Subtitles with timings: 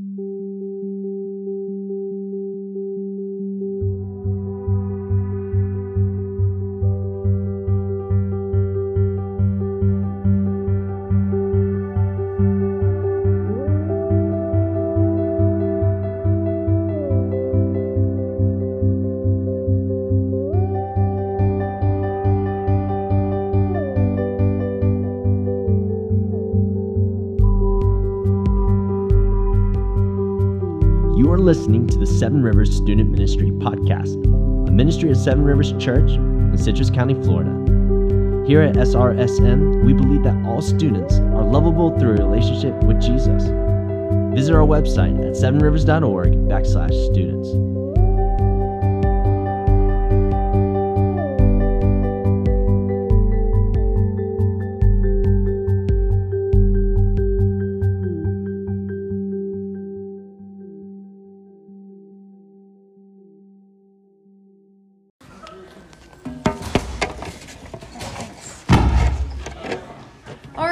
[0.00, 0.29] You are
[31.50, 34.14] listening to the Seven Rivers Student Ministry Podcast,
[34.68, 37.50] a ministry of Seven Rivers Church in Citrus County, Florida.
[38.46, 43.42] Here at SRSM, we believe that all students are lovable through a relationship with Jesus.
[44.32, 47.48] Visit our website at sevenrivers.org backslash students.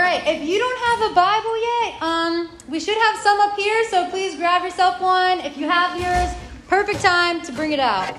[0.09, 3.84] Right, if you don't have a Bible yet, um, we should have some up here,
[3.91, 5.41] so please grab yourself one.
[5.41, 6.34] If you have yours,
[6.67, 8.17] perfect time to bring it out.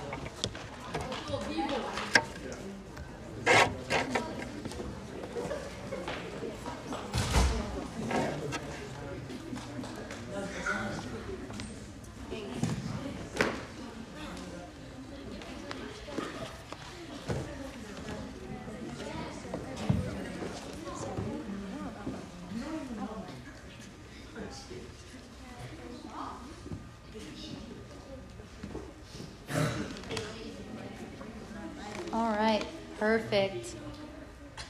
[32.12, 32.66] All right,
[33.10, 33.74] perfect.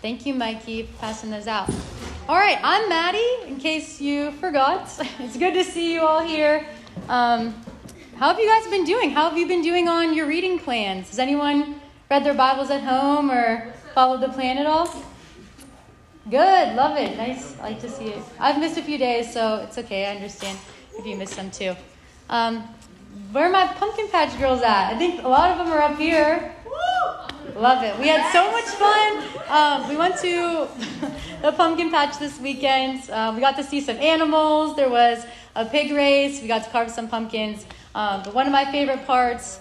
[0.01, 1.69] Thank you, Mikey, for passing those out.
[2.29, 4.87] All right, I'm Maddie, in case you forgot.
[5.19, 6.65] It's good to see you all here.
[7.09, 7.53] Um,
[8.15, 9.09] how have you guys been doing?
[9.09, 11.09] How have you been doing on your reading plans?
[11.09, 14.88] Has anyone read their Bibles at home or followed the plan at all?
[16.29, 17.17] Good, love it.
[17.17, 18.23] Nice, I like to see it.
[18.39, 20.05] I've missed a few days, so it's okay.
[20.05, 20.57] I understand
[20.97, 21.75] if you missed some too.
[22.29, 22.63] Um,
[23.33, 24.94] where are my pumpkin patch girls at?
[24.94, 26.55] I think a lot of them are up here.
[27.55, 27.97] Love it.
[27.99, 29.23] We had so much fun.
[29.49, 30.67] Um, we went to
[31.41, 33.09] the pumpkin patch this weekend.
[33.09, 34.75] Uh, we got to see some animals.
[34.75, 36.41] There was a pig race.
[36.41, 37.65] We got to carve some pumpkins.
[37.95, 39.59] Um, but one of my favorite parts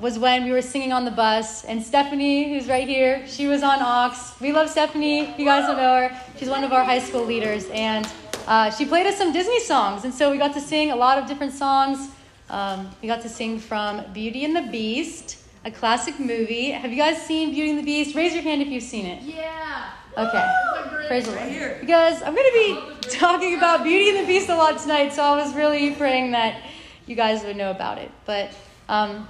[0.00, 3.62] was when we were singing on the bus, and Stephanie, who's right here, she was
[3.62, 4.34] on aux.
[4.40, 5.34] We love Stephanie.
[5.36, 8.10] You guys don't know her, she's one of our high school leaders, and
[8.46, 11.18] uh, she played us some Disney songs, and so we got to sing a lot
[11.18, 12.08] of different songs.
[12.48, 16.70] Um, we got to sing from Beauty and the Beast, a classic movie.
[16.70, 18.14] Have you guys seen Beauty and the Beast?
[18.14, 19.22] Raise your hand if you've seen it.
[19.22, 19.90] Yeah.
[20.16, 21.06] Okay.
[21.06, 21.80] Praise the Lord.
[21.80, 25.22] Because I'm going to be talking about Beauty and the Beast a lot tonight, so
[25.22, 26.62] I was really praying that
[27.06, 28.10] you guys would know about it.
[28.26, 28.50] But,
[28.88, 29.28] um,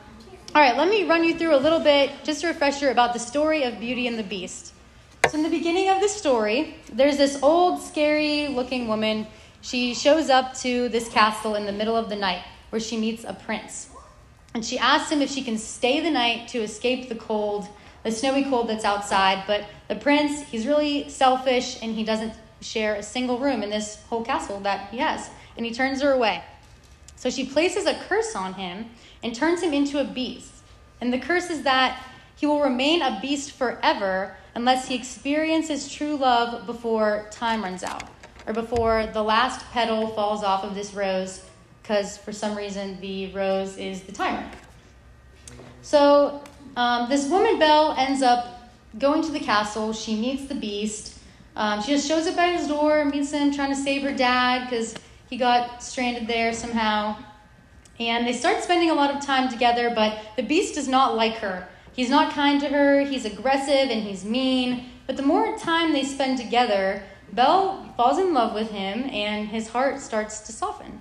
[0.55, 3.21] all right, let me run you through a little bit, just a refresher about the
[3.21, 4.73] story of Beauty and the Beast.
[5.29, 9.27] So, in the beginning of the story, there's this old, scary looking woman.
[9.61, 13.23] She shows up to this castle in the middle of the night where she meets
[13.25, 13.89] a prince.
[14.55, 17.67] And she asks him if she can stay the night to escape the cold,
[18.03, 19.45] the snowy cold that's outside.
[19.47, 24.03] But the prince, he's really selfish and he doesn't share a single room in this
[24.09, 25.31] whole castle that he has.
[25.57, 26.43] And he turns her away.
[27.17, 28.91] So she places a curse on him
[29.23, 30.53] and turns him into a beast.
[31.01, 32.03] And the curse is that
[32.37, 38.05] he will remain a beast forever unless he experiences true love before time runs out
[38.47, 41.45] or before the last petal falls off of this rose
[41.83, 44.49] because for some reason the rose is the timer.
[45.83, 46.43] So
[46.77, 49.93] um, this woman, Belle, ends up going to the castle.
[49.93, 51.19] She meets the beast.
[51.57, 54.71] Um, she just shows up at his door, meets him, trying to save her dad
[54.71, 54.95] because
[55.29, 57.17] he got stranded there somehow.
[58.01, 61.37] And they start spending a lot of time together, but the beast does not like
[61.37, 61.69] her.
[61.93, 64.87] He's not kind to her, he's aggressive, and he's mean.
[65.07, 69.69] But the more time they spend together, Belle falls in love with him, and his
[69.69, 71.01] heart starts to soften.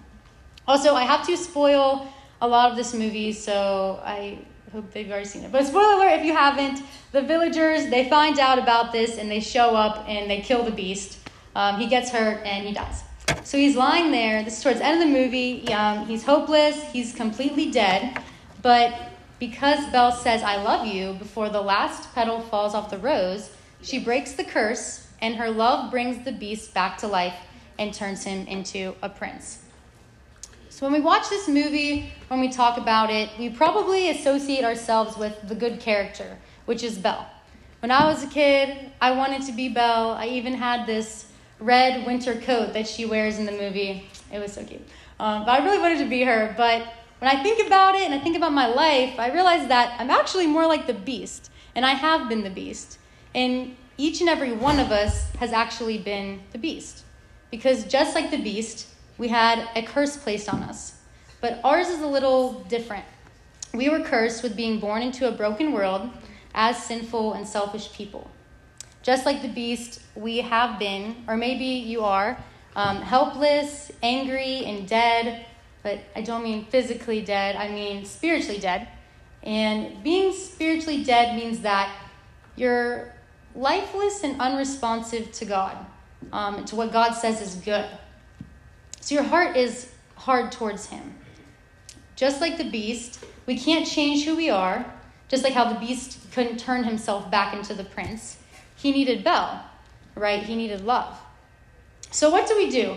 [0.67, 2.07] Also, I have to spoil
[2.41, 4.39] a lot of this movie, so I
[4.71, 5.51] hope they've already seen it.
[5.51, 6.81] But spoiler alert if you haven't,
[7.11, 10.71] the villagers, they find out about this and they show up and they kill the
[10.71, 11.19] beast.
[11.55, 13.03] Um, he gets hurt and he dies.
[13.43, 14.43] So he's lying there.
[14.43, 15.67] This is towards the end of the movie.
[15.73, 16.81] Um, he's hopeless.
[16.91, 18.21] He's completely dead.
[18.61, 18.93] But
[19.39, 23.99] because Belle says, I love you, before the last petal falls off the rose, she
[23.99, 27.35] breaks the curse and her love brings the beast back to life
[27.77, 29.60] and turns him into a prince.
[30.81, 35.15] So when we watch this movie, when we talk about it, we probably associate ourselves
[35.15, 37.29] with the good character, which is Belle.
[37.81, 40.09] When I was a kid, I wanted to be Belle.
[40.13, 41.27] I even had this
[41.59, 44.09] red winter coat that she wears in the movie.
[44.33, 44.81] It was so cute.
[45.19, 46.55] Um, but I really wanted to be her.
[46.57, 50.01] But when I think about it and I think about my life, I realize that
[50.01, 52.97] I'm actually more like the beast, and I have been the beast.
[53.35, 57.03] And each and every one of us has actually been the beast.
[57.51, 58.87] Because just like the beast,
[59.17, 60.97] we had a curse placed on us.
[61.41, 63.05] But ours is a little different.
[63.73, 66.09] We were cursed with being born into a broken world
[66.53, 68.29] as sinful and selfish people.
[69.01, 72.37] Just like the beast, we have been, or maybe you are,
[72.75, 75.45] um, helpless, angry, and dead.
[75.83, 78.87] But I don't mean physically dead, I mean spiritually dead.
[79.41, 81.91] And being spiritually dead means that
[82.55, 83.13] you're
[83.55, 85.77] lifeless and unresponsive to God,
[86.31, 87.85] um, to what God says is good.
[89.01, 91.15] So your heart is hard towards Him.
[92.15, 94.85] Just like the beast, we can't change who we are,
[95.27, 98.37] just like how the beast couldn't turn himself back into the prince.
[98.75, 99.65] He needed Belle,
[100.15, 100.43] right?
[100.43, 101.17] He needed love.
[102.11, 102.95] So, what do we do?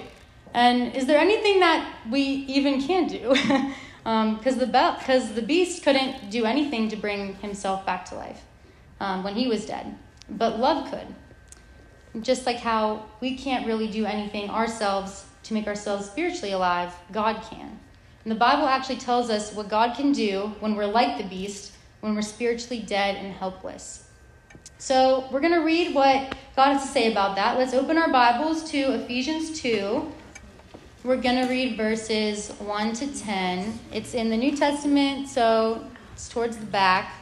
[0.52, 3.30] And is there anything that we even can do?
[3.30, 3.64] Because
[4.04, 8.42] um, the, because the beast couldn't do anything to bring himself back to life
[9.00, 9.96] um, when he was dead,
[10.28, 12.22] but love could.
[12.22, 17.42] Just like how we can't really do anything ourselves to make ourselves spiritually alive, God
[17.48, 17.78] can.
[18.24, 21.72] And the Bible actually tells us what God can do when we're like the beast,
[22.00, 24.04] when we're spiritually dead and helpless.
[24.78, 27.58] So we're going to read what God has to say about that.
[27.58, 30.12] Let's open our Bibles to Ephesians 2.
[31.04, 33.78] We're going to read verses 1 to 10.
[33.92, 37.12] It's in the New Testament, so it's towards the back.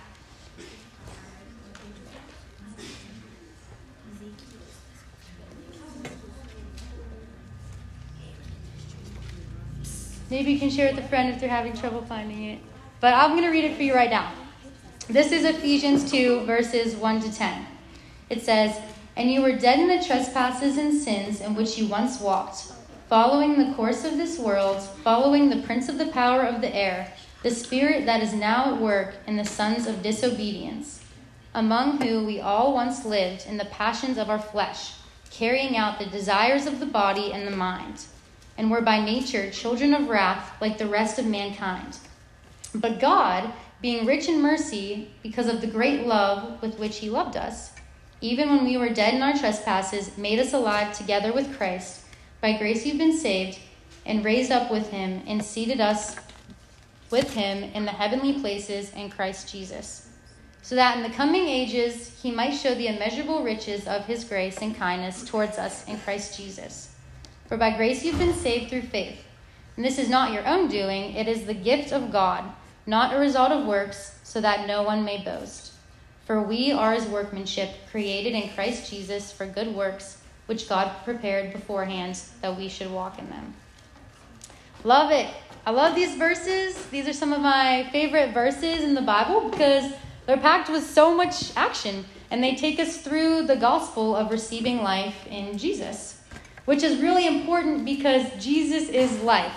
[10.32, 12.58] Maybe you can share with a friend if they're having trouble finding it.
[13.00, 14.32] But I'm going to read it for you right now.
[15.06, 17.66] This is Ephesians 2, verses 1 to 10.
[18.30, 18.80] It says,
[19.14, 22.72] And you were dead in the trespasses and sins in which you once walked,
[23.10, 27.12] following the course of this world, following the prince of the power of the air,
[27.42, 31.04] the spirit that is now at work in the sons of disobedience,
[31.52, 34.94] among whom we all once lived in the passions of our flesh,
[35.30, 38.06] carrying out the desires of the body and the mind
[38.56, 41.98] and were by nature children of wrath like the rest of mankind.
[42.74, 47.36] But God, being rich in mercy, because of the great love with which He loved
[47.36, 47.72] us,
[48.20, 52.02] even when we were dead in our trespasses, made us alive together with Christ.
[52.40, 53.58] By grace you've been saved,
[54.06, 56.16] and raised up with Him, and seated us
[57.10, 60.08] with Him in the heavenly places in Christ Jesus.
[60.62, 64.58] So that in the coming ages He might show the immeasurable riches of His grace
[64.62, 66.91] and kindness towards us in Christ Jesus.
[67.52, 69.26] For by grace you've been saved through faith.
[69.76, 72.50] And this is not your own doing, it is the gift of God,
[72.86, 75.72] not a result of works, so that no one may boast.
[76.24, 81.52] For we are his workmanship, created in Christ Jesus for good works, which God prepared
[81.52, 83.52] beforehand that we should walk in them.
[84.82, 85.28] Love it.
[85.66, 86.86] I love these verses.
[86.86, 89.92] These are some of my favorite verses in the Bible because
[90.24, 94.82] they're packed with so much action and they take us through the gospel of receiving
[94.82, 96.21] life in Jesus
[96.64, 99.54] which is really important because Jesus is life.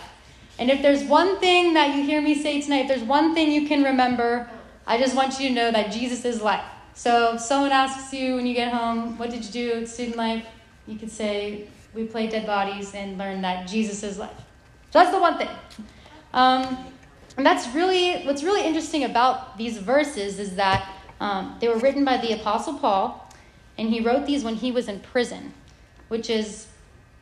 [0.57, 3.51] And if there's one thing that you hear me say tonight, if there's one thing
[3.51, 4.49] you can remember,
[4.87, 6.63] I just want you to know that Jesus is life.
[6.93, 10.15] So if someone asks you when you get home, what did you do at student
[10.15, 10.45] life?
[10.87, 14.37] You can say, we played dead bodies and learned that Jesus is life.
[14.91, 15.49] So that's the one thing.
[16.33, 16.77] Um,
[17.37, 22.05] and that's really, what's really interesting about these verses is that um, they were written
[22.05, 23.29] by the Apostle Paul,
[23.77, 25.53] and he wrote these when he was in prison,
[26.07, 26.67] which is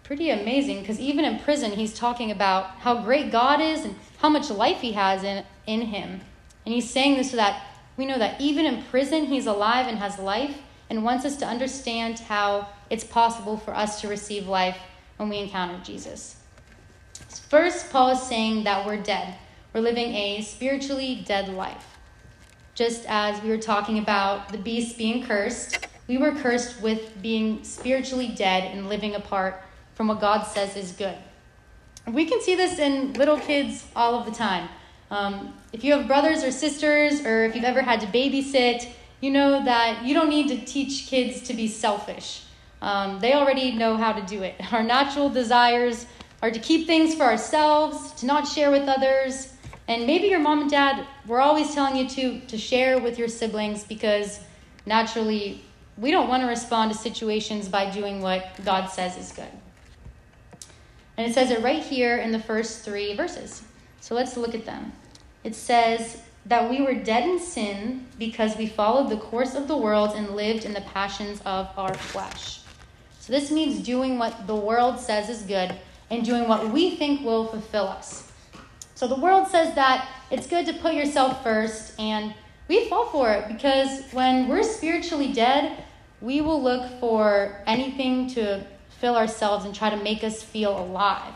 [0.04, 4.30] pretty amazing because even in prison, he's talking about how great God is and how
[4.30, 6.22] much life he has in, in him.
[6.66, 7.66] And he's saying this so that
[7.98, 10.58] we know that even in prison, he's alive and has life
[10.90, 14.78] and wants us to understand how it's possible for us to receive life
[15.18, 16.38] when we encounter Jesus.
[17.50, 19.36] First, Paul is saying that we're dead.
[19.74, 21.98] We're living a spiritually dead life.
[22.76, 27.64] Just as we were talking about the beast being cursed, we were cursed with being
[27.64, 29.62] spiritually dead and living apart
[29.96, 31.18] from what God says is good.
[32.08, 34.68] We can see this in little kids all of the time.
[35.10, 38.90] Um, if you have brothers or sisters, or if you've ever had to babysit,
[39.22, 42.44] you know that you don't need to teach kids to be selfish.
[42.82, 44.56] Um, they already know how to do it.
[44.74, 46.06] Our natural desires
[46.42, 49.54] are to keep things for ourselves, to not share with others.
[49.88, 53.30] And maybe your mom and dad were always telling you to, to share with your
[53.30, 54.42] siblings because
[54.86, 55.64] naturally
[55.98, 59.63] we don't want to respond to situations by doing what God says is good.
[61.18, 63.64] And it says it right here in the first three verses.
[64.02, 64.94] So let's look at them.
[65.44, 69.78] It says that we were dead in sin because we followed the course of the
[69.78, 72.62] world and lived in the passions of our flesh.
[73.20, 75.74] So this means doing what the world says is good
[76.10, 78.32] and doing what we think will fulfill us.
[78.96, 82.34] So the world says that it's good to put yourself first, and
[82.68, 85.84] we fall for it because when we're spiritually dead,
[86.22, 88.66] we will look for anything to
[89.04, 91.34] fill ourselves and try to make us feel alive.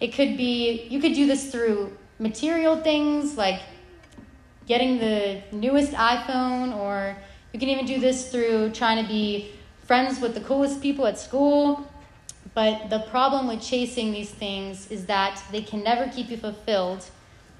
[0.00, 3.60] It could be, you could do this through material things like
[4.66, 7.14] getting the newest iPhone, or
[7.52, 9.52] you can even do this through trying to be
[9.84, 11.86] friends with the coolest people at school.
[12.54, 17.04] But the problem with chasing these things is that they can never keep you fulfilled,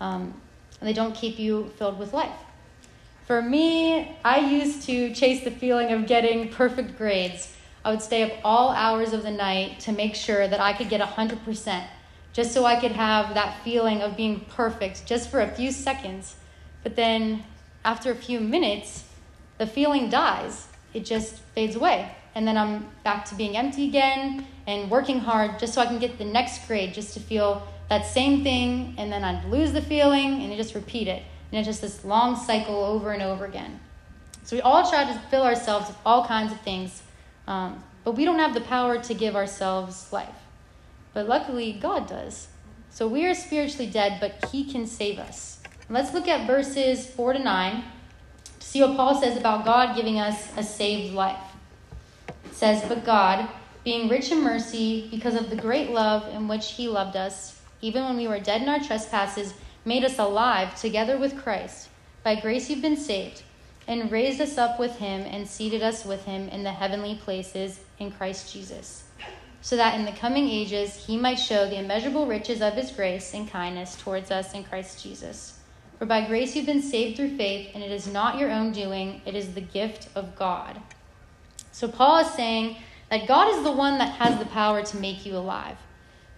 [0.00, 0.32] um,
[0.80, 2.40] and they don't keep you filled with life.
[3.26, 7.52] For me, I used to chase the feeling of getting perfect grades.
[7.86, 10.88] I would stay up all hours of the night to make sure that I could
[10.88, 11.84] get 100%,
[12.32, 16.34] just so I could have that feeling of being perfect just for a few seconds.
[16.82, 17.44] But then
[17.84, 19.04] after a few minutes,
[19.58, 20.66] the feeling dies.
[20.94, 22.10] It just fades away.
[22.34, 26.00] And then I'm back to being empty again and working hard just so I can
[26.00, 28.96] get the next grade, just to feel that same thing.
[28.98, 31.22] And then I'd lose the feeling and I just repeat it.
[31.52, 33.78] And it's just this long cycle over and over again.
[34.42, 37.02] So we all try to fill ourselves with all kinds of things,
[37.46, 40.34] um, but we don't have the power to give ourselves life.
[41.12, 42.48] But luckily, God does.
[42.90, 45.60] So we are spiritually dead, but He can save us.
[45.88, 47.84] Let's look at verses 4 to 9
[48.58, 51.54] to see what Paul says about God giving us a saved life.
[52.44, 53.48] It says, But God,
[53.84, 58.04] being rich in mercy, because of the great love in which he loved us, even
[58.04, 61.88] when we were dead in our trespasses, made us alive together with Christ.
[62.24, 63.42] By grace you've been saved,
[63.86, 67.80] and raised us up with him, and seated us with him in the heavenly places
[67.98, 69.04] in Christ Jesus
[69.66, 73.34] so that in the coming ages he might show the immeasurable riches of his grace
[73.34, 75.58] and kindness towards us in Christ Jesus.
[75.98, 79.22] For by grace you've been saved through faith, and it is not your own doing,
[79.26, 80.80] it is the gift of God.
[81.72, 82.76] So Paul is saying
[83.10, 85.78] that God is the one that has the power to make you alive.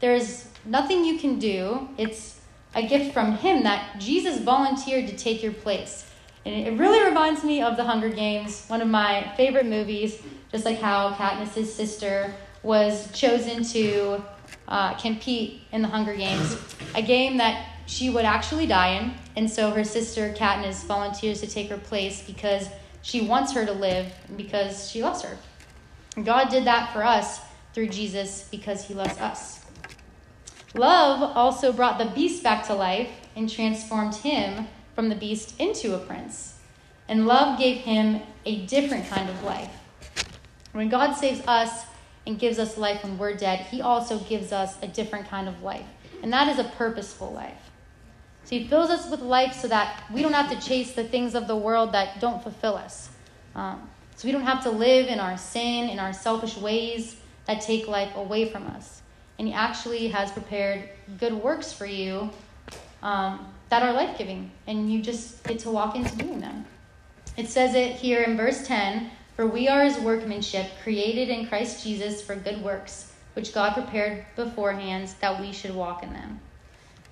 [0.01, 1.87] There is nothing you can do.
[1.99, 2.41] It's
[2.75, 6.08] a gift from him that Jesus volunteered to take your place.
[6.45, 10.65] And it really reminds me of The Hunger Games, one of my favorite movies, just
[10.65, 14.23] like how Katniss' sister was chosen to
[14.67, 16.57] uh, compete in the Hunger Games,
[16.95, 21.47] a game that she would actually die in, and so her sister Katniss volunteers to
[21.47, 22.69] take her place because
[23.03, 25.39] she wants her to live and because she loves her.
[26.23, 27.41] God did that for us
[27.73, 29.65] through Jesus because he loves us.
[30.75, 34.67] Love also brought the beast back to life and transformed him
[34.99, 36.55] from the beast into a prince.
[37.07, 39.71] And love gave him a different kind of life.
[40.73, 41.85] When God saves us
[42.27, 45.63] and gives us life when we're dead, he also gives us a different kind of
[45.63, 45.87] life.
[46.21, 47.71] And that is a purposeful life.
[48.43, 51.37] So he fills us with life so that we don't have to chase the things
[51.37, 53.11] of the world that don't fulfill us.
[53.55, 57.15] Um, so we don't have to live in our sin, in our selfish ways
[57.47, 59.03] that take life away from us.
[59.39, 60.89] And he actually has prepared
[61.21, 62.31] good works for you
[63.01, 66.65] um, that are life giving, and you just get to walk into doing them.
[67.37, 71.85] It says it here in verse 10 For we are his workmanship, created in Christ
[71.85, 76.41] Jesus for good works, which God prepared beforehand that we should walk in them.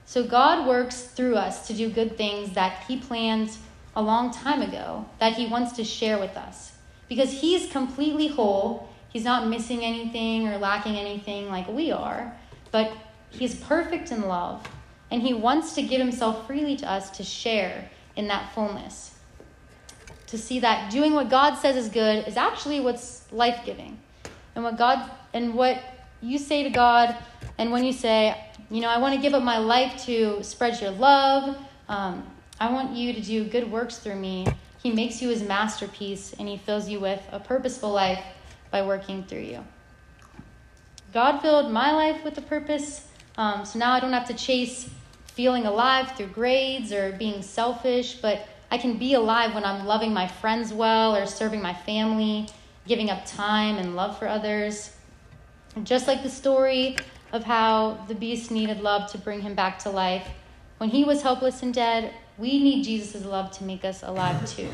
[0.07, 3.51] So God works through us to do good things that He planned
[3.97, 6.73] a long time ago, that He wants to share with us.
[7.09, 12.37] Because He's completely whole, He's not missing anything or lacking anything like we are,
[12.71, 12.93] but
[13.31, 14.67] He's perfect in love,
[15.11, 19.15] and He wants to give Himself freely to us to share in that fullness.
[20.29, 23.99] To see that doing what God says is good is actually what's life giving.
[24.55, 25.83] And what God and what
[26.21, 27.15] you say to God,
[27.59, 28.37] and when you say,
[28.71, 31.57] you know, I want to give up my life to spread your love.
[31.89, 32.27] Um,
[32.59, 34.47] I want you to do good works through me.
[34.83, 38.25] He makes you his masterpiece and he fills you with a purposeful life
[38.71, 39.65] by working through you.
[41.13, 43.07] God filled my life with a purpose,
[43.37, 44.89] um, so now I don't have to chase
[45.27, 50.13] feeling alive through grades or being selfish, but I can be alive when I'm loving
[50.13, 52.49] my friends well or serving my family,
[52.87, 54.97] giving up time and love for others.
[55.83, 56.97] Just like the story
[57.33, 60.27] of how the beast needed love to bring him back to life.
[60.79, 64.69] When he was helpless and dead, we need Jesus' love to make us alive too.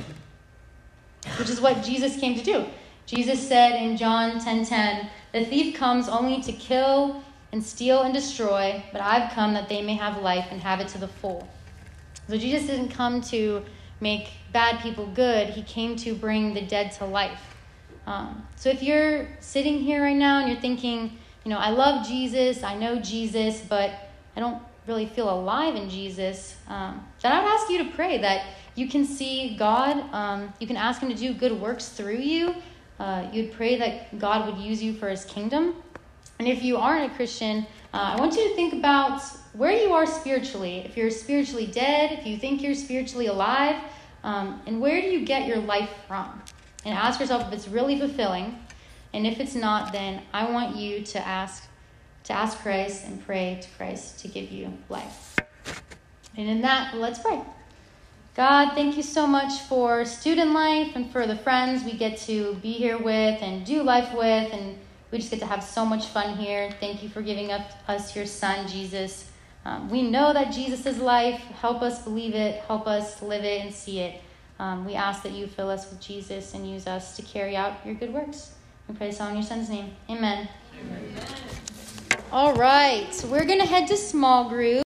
[1.38, 2.66] Which is what Jesus came to do.
[3.06, 8.02] Jesus said in John 10:10, 10, 10, "The thief comes only to kill and steal
[8.02, 11.08] and destroy, but I've come that they may have life and have it to the
[11.08, 11.48] full."
[12.28, 13.62] So Jesus didn't come to
[14.00, 15.50] make bad people good.
[15.50, 17.56] He came to bring the dead to life.
[18.06, 22.06] Um, so if you're sitting here right now and you're thinking, you know, I love
[22.06, 23.90] Jesus, I know Jesus, but
[24.36, 28.18] I don't really feel alive in Jesus, um, then I would ask you to pray
[28.18, 30.12] that you can see God.
[30.12, 32.54] Um, you can ask Him to do good works through you.
[32.98, 35.76] Uh, you'd pray that God would use you for His kingdom.
[36.42, 39.22] And if you aren't a Christian, uh, I want you to think about
[39.52, 40.78] where you are spiritually.
[40.78, 43.76] If you're spiritually dead, if you think you're spiritually alive,
[44.24, 46.42] um, and where do you get your life from?
[46.84, 48.58] And ask yourself if it's really fulfilling.
[49.12, 51.68] And if it's not, then I want you to ask
[52.24, 55.36] to ask Christ and pray to Christ to give you life.
[56.36, 57.40] And in that, let's pray.
[58.34, 62.54] God, thank you so much for student life and for the friends we get to
[62.54, 64.52] be here with and do life with.
[64.52, 64.76] And
[65.12, 66.70] we just get to have so much fun here.
[66.80, 69.30] Thank you for giving up us your son, Jesus.
[69.66, 71.38] Um, we know that Jesus is life.
[71.60, 72.62] Help us believe it.
[72.62, 74.20] Help us live it and see it.
[74.58, 77.74] Um, we ask that you fill us with Jesus and use us to carry out
[77.84, 78.54] your good works.
[78.88, 79.92] We pray this all in your son's name.
[80.08, 80.48] Amen.
[80.80, 81.14] Amen.
[82.32, 84.82] All right, so we're going to head to small group.